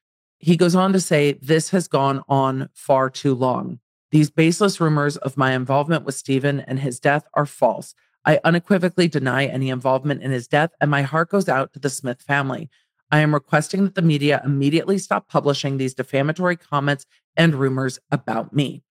[0.42, 3.78] He goes on to say, This has gone on far too long.
[4.11, 7.94] These baseless rumors of my involvement with Stephen and his death are false.
[8.24, 11.88] I unequivocally deny any involvement in his death, and my heart goes out to the
[11.88, 12.68] Smith family.
[13.11, 18.52] I am requesting that the media immediately stop publishing these defamatory comments and rumors about
[18.52, 18.83] me.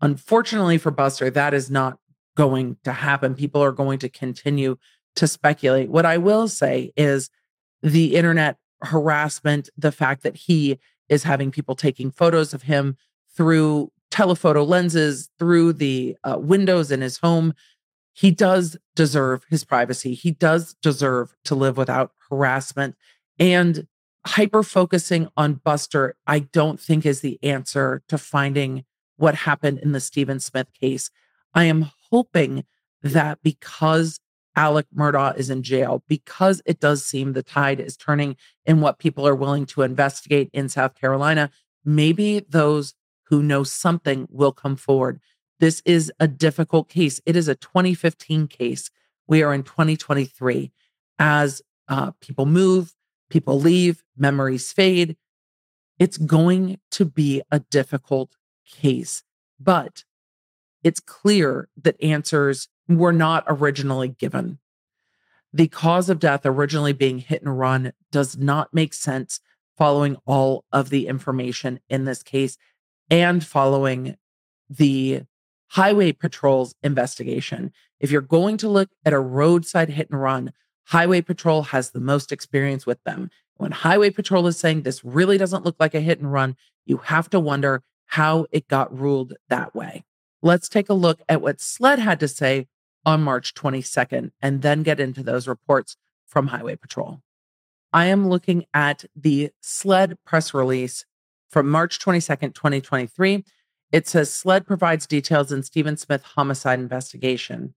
[0.00, 1.98] Unfortunately for Buster, that is not
[2.36, 3.34] going to happen.
[3.34, 4.76] People are going to continue
[5.16, 5.90] to speculate.
[5.90, 7.28] What I will say is
[7.82, 12.96] the internet harassment, the fact that he is having people taking photos of him
[13.36, 17.52] through telephoto lenses, through the uh, windows in his home.
[18.12, 20.14] He does deserve his privacy.
[20.14, 22.94] He does deserve to live without harassment.
[23.38, 23.88] And
[24.24, 28.84] hyper focusing on Buster, I don't think is the answer to finding
[29.16, 31.10] what happened in the Stephen Smith case.
[31.54, 32.64] I am hoping
[33.02, 34.20] that because
[34.56, 38.98] Alec Murdaugh is in jail because it does seem the tide is turning in what
[38.98, 41.50] people are willing to investigate in South Carolina.
[41.84, 45.20] Maybe those who know something will come forward.
[45.60, 47.20] This is a difficult case.
[47.26, 48.90] It is a 2015 case.
[49.26, 50.70] We are in 2023.
[51.18, 52.94] As uh, people move,
[53.30, 55.16] people leave, memories fade.
[55.98, 58.36] It's going to be a difficult
[58.66, 59.22] case,
[59.60, 60.04] but
[60.82, 64.58] it's clear that answers were not originally given.
[65.52, 69.40] The cause of death originally being hit and run does not make sense
[69.76, 72.56] following all of the information in this case
[73.10, 74.16] and following
[74.68, 75.22] the
[75.68, 77.72] Highway Patrol's investigation.
[78.00, 80.52] If you're going to look at a roadside hit and run,
[80.86, 83.30] Highway Patrol has the most experience with them.
[83.56, 86.98] When Highway Patrol is saying this really doesn't look like a hit and run, you
[86.98, 90.04] have to wonder how it got ruled that way.
[90.42, 92.66] Let's take a look at what SLED had to say
[93.06, 97.20] on March 22nd and then get into those reports from Highway Patrol.
[97.92, 101.04] I am looking at the SLED press release
[101.50, 103.44] from March 22nd, 2023.
[103.92, 107.74] It says SLED provides details in Stephen Smith homicide investigation.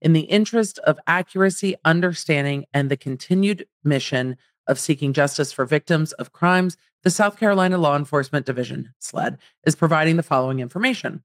[0.00, 6.12] In the interest of accuracy, understanding, and the continued mission of seeking justice for victims
[6.14, 11.22] of crimes, the South Carolina Law Enforcement Division, SLED, is providing the following information.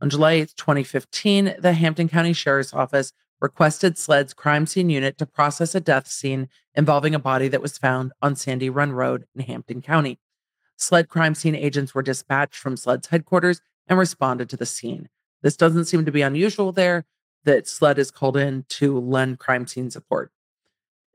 [0.00, 5.26] On July 8, 2015, the Hampton County Sheriff's Office requested SLED's crime scene unit to
[5.26, 9.42] process a death scene involving a body that was found on Sandy Run Road in
[9.42, 10.18] Hampton County.
[10.76, 15.08] SLED crime scene agents were dispatched from SLED's headquarters and responded to the scene.
[15.42, 17.06] This doesn't seem to be unusual there
[17.44, 20.30] that SLED is called in to lend crime scene support.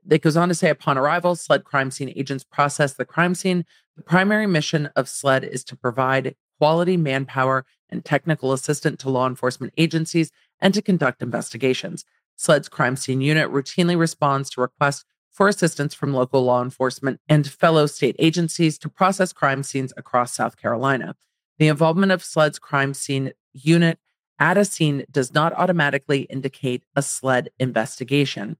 [0.08, 3.64] It goes on to say upon arrival, SLED crime scene agents process the crime scene.
[3.96, 9.26] The primary mission of SLED is to provide quality manpower and technical assistance to law
[9.26, 12.04] enforcement agencies and to conduct investigations.
[12.36, 17.50] SLED's crime scene unit routinely responds to requests for assistance from local law enforcement and
[17.50, 21.16] fellow state agencies to process crime scenes across South Carolina.
[21.58, 23.98] The involvement of SLED's crime scene unit
[24.38, 28.56] at a scene does not automatically indicate a SLED investigation.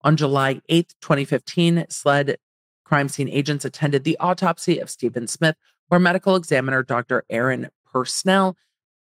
[0.00, 2.38] On July 8, 2015, SLED
[2.82, 5.56] crime scene agents attended the autopsy of Stephen Smith,
[5.92, 7.22] where medical examiner Dr.
[7.28, 8.54] Erin Presnell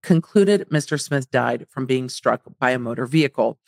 [0.03, 0.99] concluded Mr.
[0.99, 3.59] Smith died from being struck by a motor vehicle.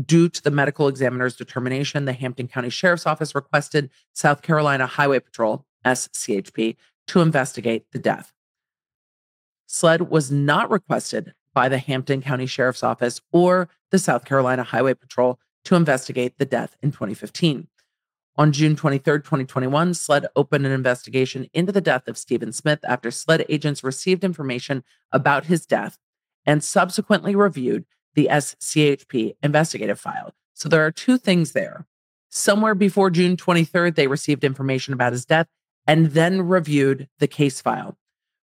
[0.00, 5.18] Due to the medical examiner's determination, the Hampton County Sheriff's Office requested South Carolina Highway
[5.18, 6.76] Patrol, SCHP,
[7.08, 8.32] to investigate the death.
[9.66, 14.94] SLED was not requested by the Hampton County Sheriff's Office or the South Carolina Highway
[14.94, 17.66] Patrol to investigate the death in 2015.
[18.36, 23.10] On June 23, 2021, SLED opened an investigation into the death of Stephen Smith after
[23.10, 25.98] SLED agents received information about his death
[26.46, 30.32] and subsequently reviewed the SCHP investigative file.
[30.54, 31.86] So there are two things there.
[32.28, 35.48] Somewhere before June 23rd, they received information about his death
[35.86, 37.96] and then reviewed the case file.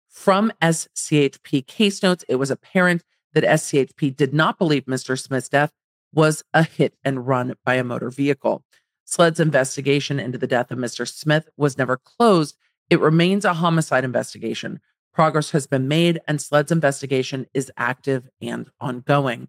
[0.10, 5.18] From SCHP case notes, it was apparent that SCHP did not believe Mr.
[5.20, 5.72] Smith's death
[6.14, 8.64] was a hit and run by a motor vehicle.
[9.08, 11.08] SLED's investigation into the death of Mr.
[11.08, 12.58] Smith was never closed.
[12.90, 14.82] It remains a homicide investigation.
[15.14, 19.48] Progress has been made, and SLED's investigation is active and ongoing.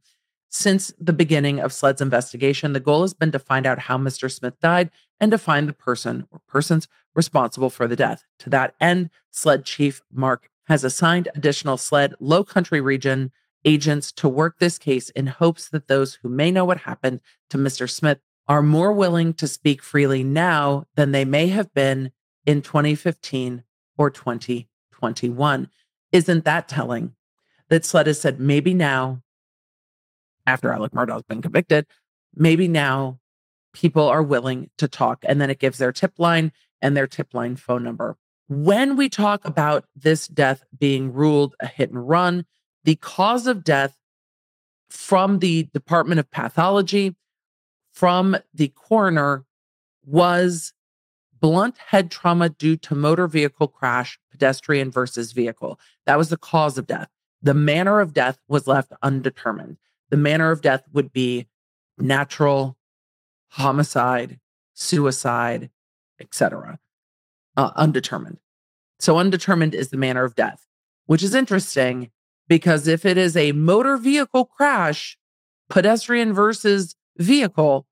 [0.48, 4.30] Since the beginning of SLED's investigation, the goal has been to find out how Mr.
[4.30, 8.24] Smith died and to find the person or persons responsible for the death.
[8.38, 13.32] To that end, SLED Chief Mark has assigned additional SLED Low Country Region
[13.64, 17.58] agents to work this case in hopes that those who may know what happened to
[17.58, 17.90] Mr.
[17.90, 22.11] Smith are more willing to speak freely now than they may have been
[22.46, 23.62] in 2015
[23.98, 25.68] or 2021.
[26.12, 27.14] Isn't that telling?
[27.68, 29.22] That SLED has said maybe now,
[30.46, 31.87] after Alex Murdaugh's been convicted,
[32.34, 33.18] maybe now
[33.74, 35.22] people are willing to talk.
[35.28, 38.16] And then it gives their tip line and their tip line phone number.
[38.48, 42.46] When we talk about this death being ruled a hit and run,
[42.84, 43.94] the cause of death
[44.88, 47.14] from the Department of Pathology,
[47.98, 49.44] from the coroner,
[50.06, 50.72] was
[51.40, 55.80] blunt head trauma due to motor vehicle crash, pedestrian versus vehicle.
[56.06, 57.08] That was the cause of death.
[57.42, 59.78] The manner of death was left undetermined.
[60.11, 61.48] The manner of death would be
[61.98, 62.76] natural,
[63.48, 64.38] homicide,
[64.74, 65.68] suicide,
[66.20, 66.78] etc.
[67.56, 68.38] Uh, undetermined.
[69.00, 70.68] So undetermined is the manner of death,
[71.06, 72.12] which is interesting
[72.46, 75.18] because if it is a motor vehicle crash,
[75.68, 77.88] pedestrian versus vehicle,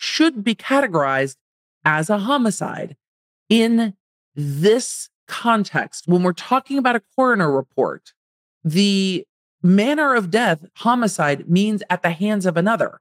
[0.00, 1.36] should be categorized
[1.84, 2.96] as a homicide.
[3.48, 3.94] In
[4.36, 8.12] this context, when we're talking about a coroner report,
[8.62, 9.26] the
[9.60, 13.00] manner of death, homicide, means at the hands of another.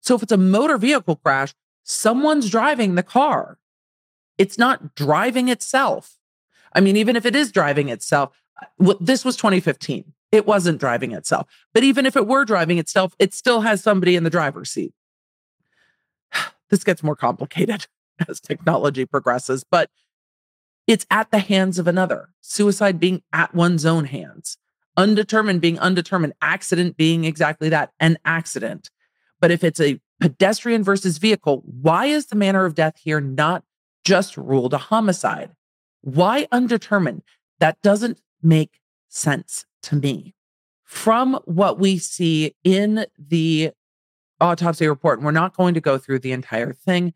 [0.00, 3.58] So if it's a motor vehicle crash, someone's driving the car.
[4.36, 6.16] It's not driving itself.
[6.72, 8.30] I mean, even if it is driving itself,
[8.60, 10.12] uh, this was 2015.
[10.32, 11.46] It wasn't driving itself.
[11.72, 14.92] But even if it were driving itself, it still has somebody in the driver's seat.
[16.70, 17.86] This gets more complicated
[18.28, 19.90] as technology progresses, but
[20.86, 22.30] it's at the hands of another.
[22.40, 24.56] Suicide being at one's own hands,
[24.96, 28.90] undetermined being undetermined, accident being exactly that an accident.
[29.40, 33.64] But if it's a pedestrian versus vehicle, why is the manner of death here not
[34.04, 35.50] just ruled a homicide?
[36.02, 37.22] Why undetermined?
[37.58, 40.34] That doesn't make sense to me.
[40.84, 43.70] from what we see in the
[44.40, 47.12] autopsy report, and we're not going to go through the entire thing,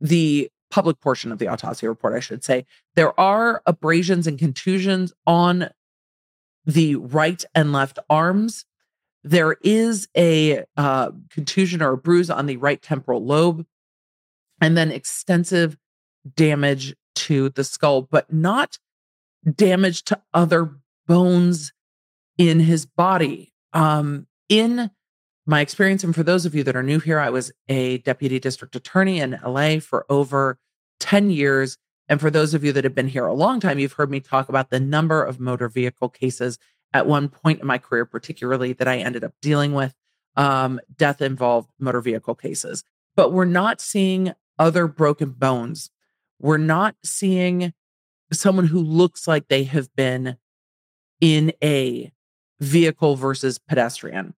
[0.00, 5.12] the public portion of the autopsy report, I should say, there are abrasions and contusions
[5.26, 5.70] on
[6.66, 8.66] the right and left arms.
[9.24, 13.64] There is a uh, contusion or a bruise on the right temporal lobe,
[14.60, 15.76] and then extensive
[16.36, 18.78] damage to the skull, but not
[19.54, 21.72] damage to other bones
[22.36, 23.52] in his body.
[23.72, 24.90] Um, in
[25.48, 28.38] my experience, and for those of you that are new here, I was a deputy
[28.38, 30.58] district attorney in LA for over
[31.00, 31.78] 10 years.
[32.06, 34.20] And for those of you that have been here a long time, you've heard me
[34.20, 36.58] talk about the number of motor vehicle cases
[36.92, 39.94] at one point in my career, particularly that I ended up dealing with
[40.36, 42.84] um, death involved motor vehicle cases.
[43.16, 45.90] But we're not seeing other broken bones.
[46.38, 47.72] We're not seeing
[48.32, 50.36] someone who looks like they have been
[51.22, 52.12] in a
[52.60, 54.34] vehicle versus pedestrian.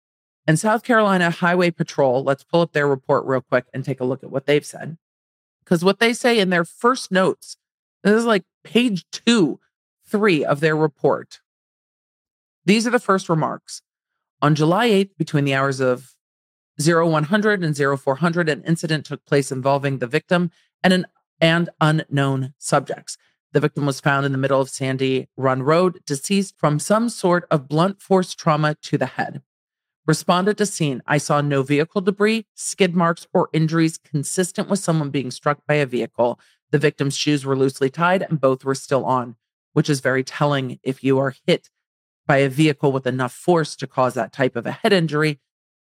[0.48, 4.04] And South Carolina Highway Patrol, let's pull up their report real quick and take a
[4.04, 4.96] look at what they've said.
[5.62, 7.58] Because what they say in their first notes,
[8.02, 9.60] this is like page two,
[10.06, 11.40] three of their report.
[12.64, 13.82] These are the first remarks.
[14.40, 16.14] On July 8th, between the hours of
[16.82, 20.50] 0100 and 0400, an incident took place involving the victim
[20.82, 21.06] and an
[21.42, 23.18] and unknown subjects.
[23.52, 27.46] The victim was found in the middle of Sandy Run Road, deceased from some sort
[27.50, 29.42] of blunt force trauma to the head.
[30.08, 31.02] Responded to scene.
[31.06, 35.74] I saw no vehicle debris, skid marks, or injuries consistent with someone being struck by
[35.74, 36.40] a vehicle.
[36.70, 39.36] The victim's shoes were loosely tied and both were still on,
[39.74, 41.68] which is very telling if you are hit
[42.26, 45.40] by a vehicle with enough force to cause that type of a head injury,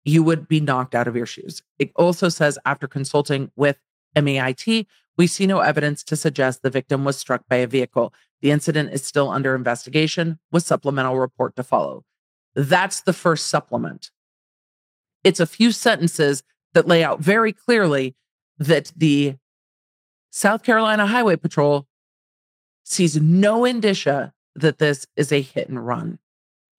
[0.04, 1.62] you would be knocked out of your shoes.
[1.78, 3.78] It also says after consulting with
[4.16, 8.12] MAIT, we see no evidence to suggest the victim was struck by a vehicle.
[8.40, 12.04] The incident is still under investigation with supplemental report to follow.
[12.58, 14.10] That's the first supplement.
[15.22, 16.42] It's a few sentences
[16.74, 18.16] that lay out very clearly
[18.58, 19.36] that the
[20.32, 21.86] South Carolina Highway Patrol
[22.82, 26.18] sees no indicia that this is a hit and run.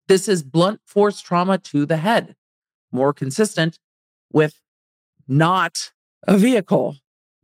[0.08, 2.34] This is blunt force trauma to the head,
[2.90, 3.78] more consistent
[4.32, 4.60] with
[5.28, 5.92] not
[6.26, 6.96] a vehicle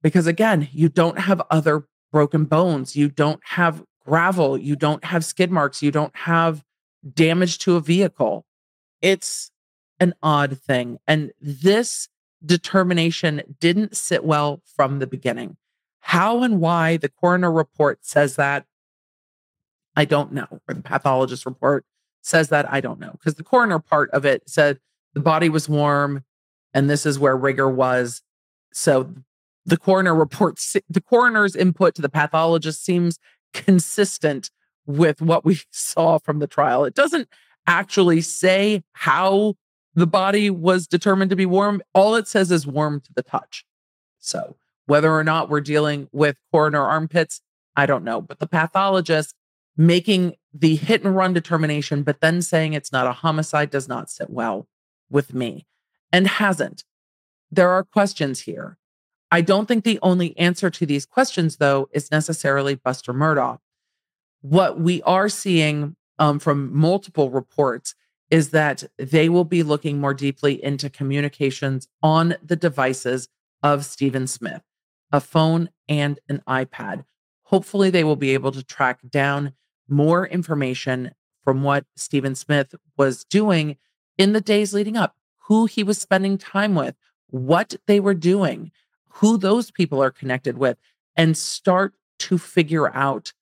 [0.03, 5.24] because again, you don't have other broken bones, you don't have gravel, you don't have
[5.24, 6.64] skid marks, you don't have
[7.13, 8.47] damage to a vehicle.
[9.03, 9.51] It's
[10.01, 10.99] an odd thing.
[11.07, 12.09] And this
[12.45, 15.57] determination didn't sit well from the beginning.
[16.01, 18.67] How and why the coroner report says that,
[19.97, 20.61] I don't know.
[20.69, 21.87] Or the pathologist report
[22.23, 23.13] says that, I don't know.
[23.13, 24.79] Because the coroner part of it said
[25.15, 26.25] the body was warm
[26.75, 28.23] and this is where rigor was.
[28.73, 29.15] So
[29.65, 33.19] the coroner reports the coroner's input to the pathologist seems
[33.55, 34.51] consistent
[34.87, 36.85] with what we saw from the trial.
[36.85, 37.28] It doesn't
[37.66, 39.55] actually say how
[39.95, 41.82] the body was determined to be warm.
[41.95, 43.64] All it says is warm to the touch.
[44.18, 44.57] So,
[44.87, 47.41] whether or not we're dealing with coroner armpits,
[47.76, 48.20] I don't know.
[48.20, 49.35] But the pathologist
[49.76, 54.11] making the hit and run determination, but then saying it's not a homicide does not
[54.11, 54.68] sit well
[55.11, 55.66] with me
[56.12, 56.85] and hasn't.
[57.51, 58.78] There are questions here.
[59.30, 63.59] I don't think the only answer to these questions, though, is necessarily Buster Murdaugh.
[64.45, 67.95] What we are seeing um, from multiple reports
[68.28, 73.28] is that they will be looking more deeply into communications on the devices
[73.62, 74.61] of Stephen Smith,
[75.11, 77.07] a phone and an iPad.
[77.45, 79.55] Hopefully, they will be able to track down
[79.88, 83.78] more information from what Stephen Smith was doing
[84.18, 85.16] in the days leading up,
[85.47, 86.97] who he was spending time with,
[87.28, 88.70] what they were doing
[89.14, 90.76] who those people are connected with
[91.16, 93.32] and start to figure out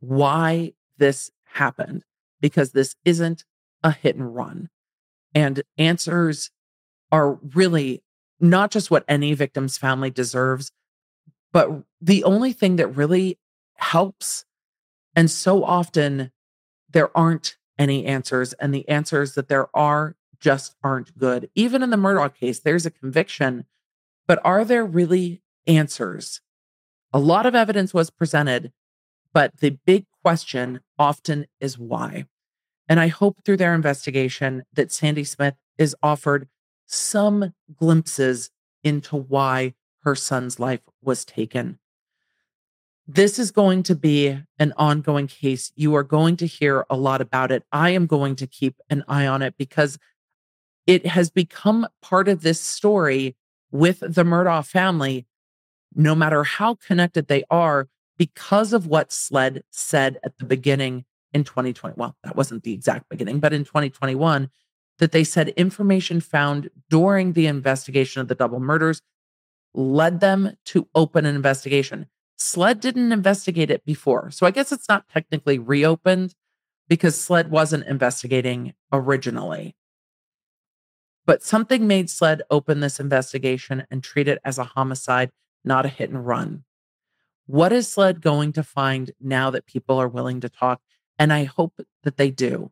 [0.00, 2.04] why this happened
[2.40, 3.44] because this isn't
[3.82, 4.68] a hit and run.
[5.34, 6.50] And answers
[7.10, 8.02] are really
[8.40, 10.70] not just what any victim's family deserves,
[11.52, 13.38] but the only thing that really
[13.76, 14.44] helps.
[15.16, 16.30] And so often
[16.90, 21.48] there aren't any answers, and the answers that there are just aren't good.
[21.54, 23.64] Even in the Murdaugh case, there's a conviction
[24.28, 26.42] but are there really answers?
[27.12, 28.72] A lot of evidence was presented,
[29.32, 32.24] but the big question often is why.
[32.88, 36.48] And I hope through their investigation that Sandy Smith is offered
[36.86, 38.50] some glimpses
[38.82, 41.78] into why her son's life was taken.
[43.06, 45.72] This is going to be an ongoing case.
[45.76, 47.64] You are going to hear a lot about it.
[47.72, 49.98] I am going to keep an eye on it because
[50.86, 53.36] it has become part of this story
[53.70, 55.26] with the Murdaugh family,
[55.94, 57.88] no matter how connected they are,
[58.18, 61.94] because of what Sled said at the beginning in 2020.
[61.96, 64.50] Well, that wasn't the exact beginning, but in 2021,
[64.98, 69.00] that they said information found during the investigation of the double murders
[69.74, 72.06] led them to open an investigation.
[72.36, 74.30] SLED didn't investigate it before.
[74.30, 76.34] So I guess it's not technically reopened
[76.88, 79.76] because SLED wasn't investigating originally.
[81.26, 85.30] But something made SLED open this investigation and treat it as a homicide,
[85.64, 86.64] not a hit and run.
[87.48, 90.82] What is SLED going to find now that people are willing to talk?
[91.18, 92.70] And I hope that they do.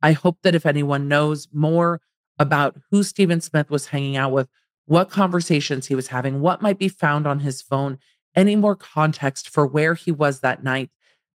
[0.00, 2.00] I hope that if anyone knows more
[2.38, 4.48] about who Stephen Smith was hanging out with,
[4.86, 7.98] what conversations he was having, what might be found on his phone,
[8.36, 10.90] any more context for where he was that night,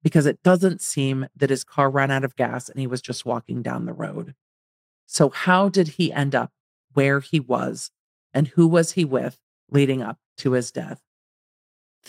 [0.04, 3.26] because it doesn't seem that his car ran out of gas and he was just
[3.26, 4.36] walking down the road.
[5.04, 6.52] So, how did he end up
[6.92, 7.90] where he was
[8.32, 11.02] and who was he with leading up to his death?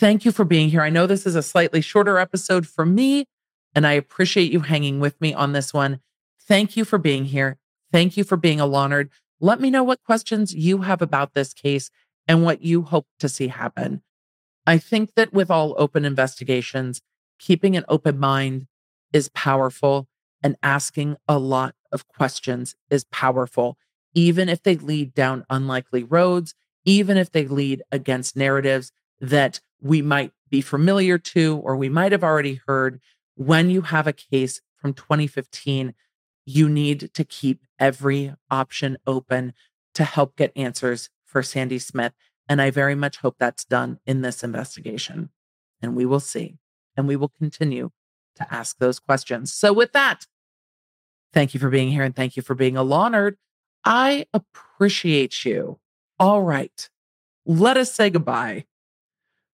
[0.00, 0.80] Thank you for being here.
[0.80, 3.26] I know this is a slightly shorter episode for me,
[3.74, 6.00] and I appreciate you hanging with me on this one.
[6.40, 7.58] Thank you for being here.
[7.92, 9.10] Thank you for being a Lawnerd.
[9.40, 11.90] Let me know what questions you have about this case
[12.26, 14.00] and what you hope to see happen.
[14.66, 17.02] I think that with all open investigations,
[17.38, 18.68] keeping an open mind
[19.12, 20.08] is powerful
[20.42, 23.76] and asking a lot of questions is powerful,
[24.14, 26.54] even if they lead down unlikely roads,
[26.86, 32.12] even if they lead against narratives that we might be familiar to or we might
[32.12, 33.00] have already heard.
[33.36, 35.94] When you have a case from 2015
[36.44, 39.52] you need to keep every option open
[39.94, 42.12] to help get answers for Sandy Smith.
[42.48, 45.30] And I very much hope that's done in this investigation.
[45.80, 46.58] And we will see.
[46.96, 47.90] And we will continue
[48.36, 49.52] to ask those questions.
[49.52, 50.26] So, with that,
[51.32, 53.36] thank you for being here and thank you for being a law nerd.
[53.84, 55.78] I appreciate you.
[56.18, 56.90] All right,
[57.46, 58.64] let us say goodbye.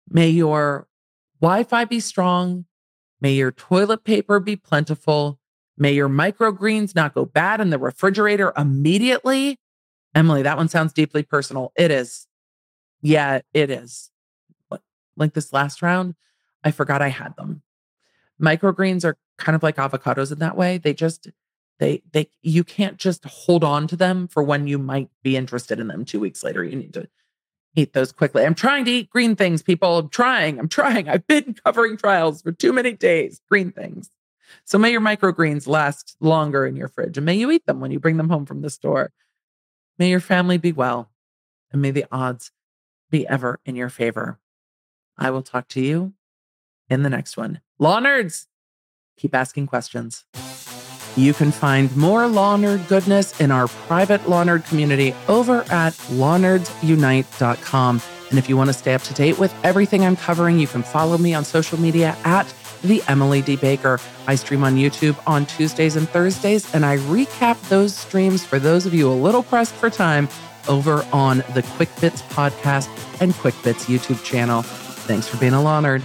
[0.08, 0.88] May your
[1.40, 2.66] Wi Fi be strong.
[3.20, 5.38] May your toilet paper be plentiful.
[5.76, 9.58] May your microgreens not go bad in the refrigerator immediately.
[10.14, 11.72] Emily, that one sounds deeply personal.
[11.76, 12.26] It is.
[13.00, 14.10] Yeah, it is.
[15.16, 16.14] Like this last round,
[16.62, 17.62] I forgot I had them.
[18.40, 20.78] Microgreens are kind of like avocados in that way.
[20.78, 21.28] They just
[21.78, 25.80] they they you can't just hold on to them for when you might be interested
[25.80, 26.62] in them 2 weeks later.
[26.64, 27.08] You need to
[27.74, 28.44] eat those quickly.
[28.44, 29.98] I'm trying to eat green things, people.
[29.98, 30.58] I'm trying.
[30.58, 31.08] I'm trying.
[31.08, 33.40] I've been covering trials for too many days.
[33.48, 34.10] Green things.
[34.64, 37.90] So may your microgreens last longer in your fridge and may you eat them when
[37.90, 39.12] you bring them home from the store.
[39.98, 41.10] May your family be well
[41.72, 42.52] and may the odds
[43.10, 44.38] be ever in your favor.
[45.16, 46.12] I will talk to you
[46.88, 47.60] in the next one.
[47.78, 48.46] Law nerds,
[49.16, 50.24] keep asking questions.
[51.16, 55.92] You can find more Law Nerd goodness in our private Law Nerd community over at
[55.92, 58.02] lawnerdsunite.com.
[58.30, 60.82] And if you want to stay up to date with everything I'm covering, you can
[60.82, 62.50] follow me on social media at
[62.82, 63.56] the Emily D.
[63.56, 64.00] Baker.
[64.26, 68.86] I stream on YouTube on Tuesdays and Thursdays, and I recap those streams for those
[68.86, 70.28] of you a little pressed for time
[70.68, 72.88] over on the Quick Bits podcast
[73.20, 74.62] and Quick Bits YouTube channel.
[74.62, 76.02] Thanks for being a Law Nerd.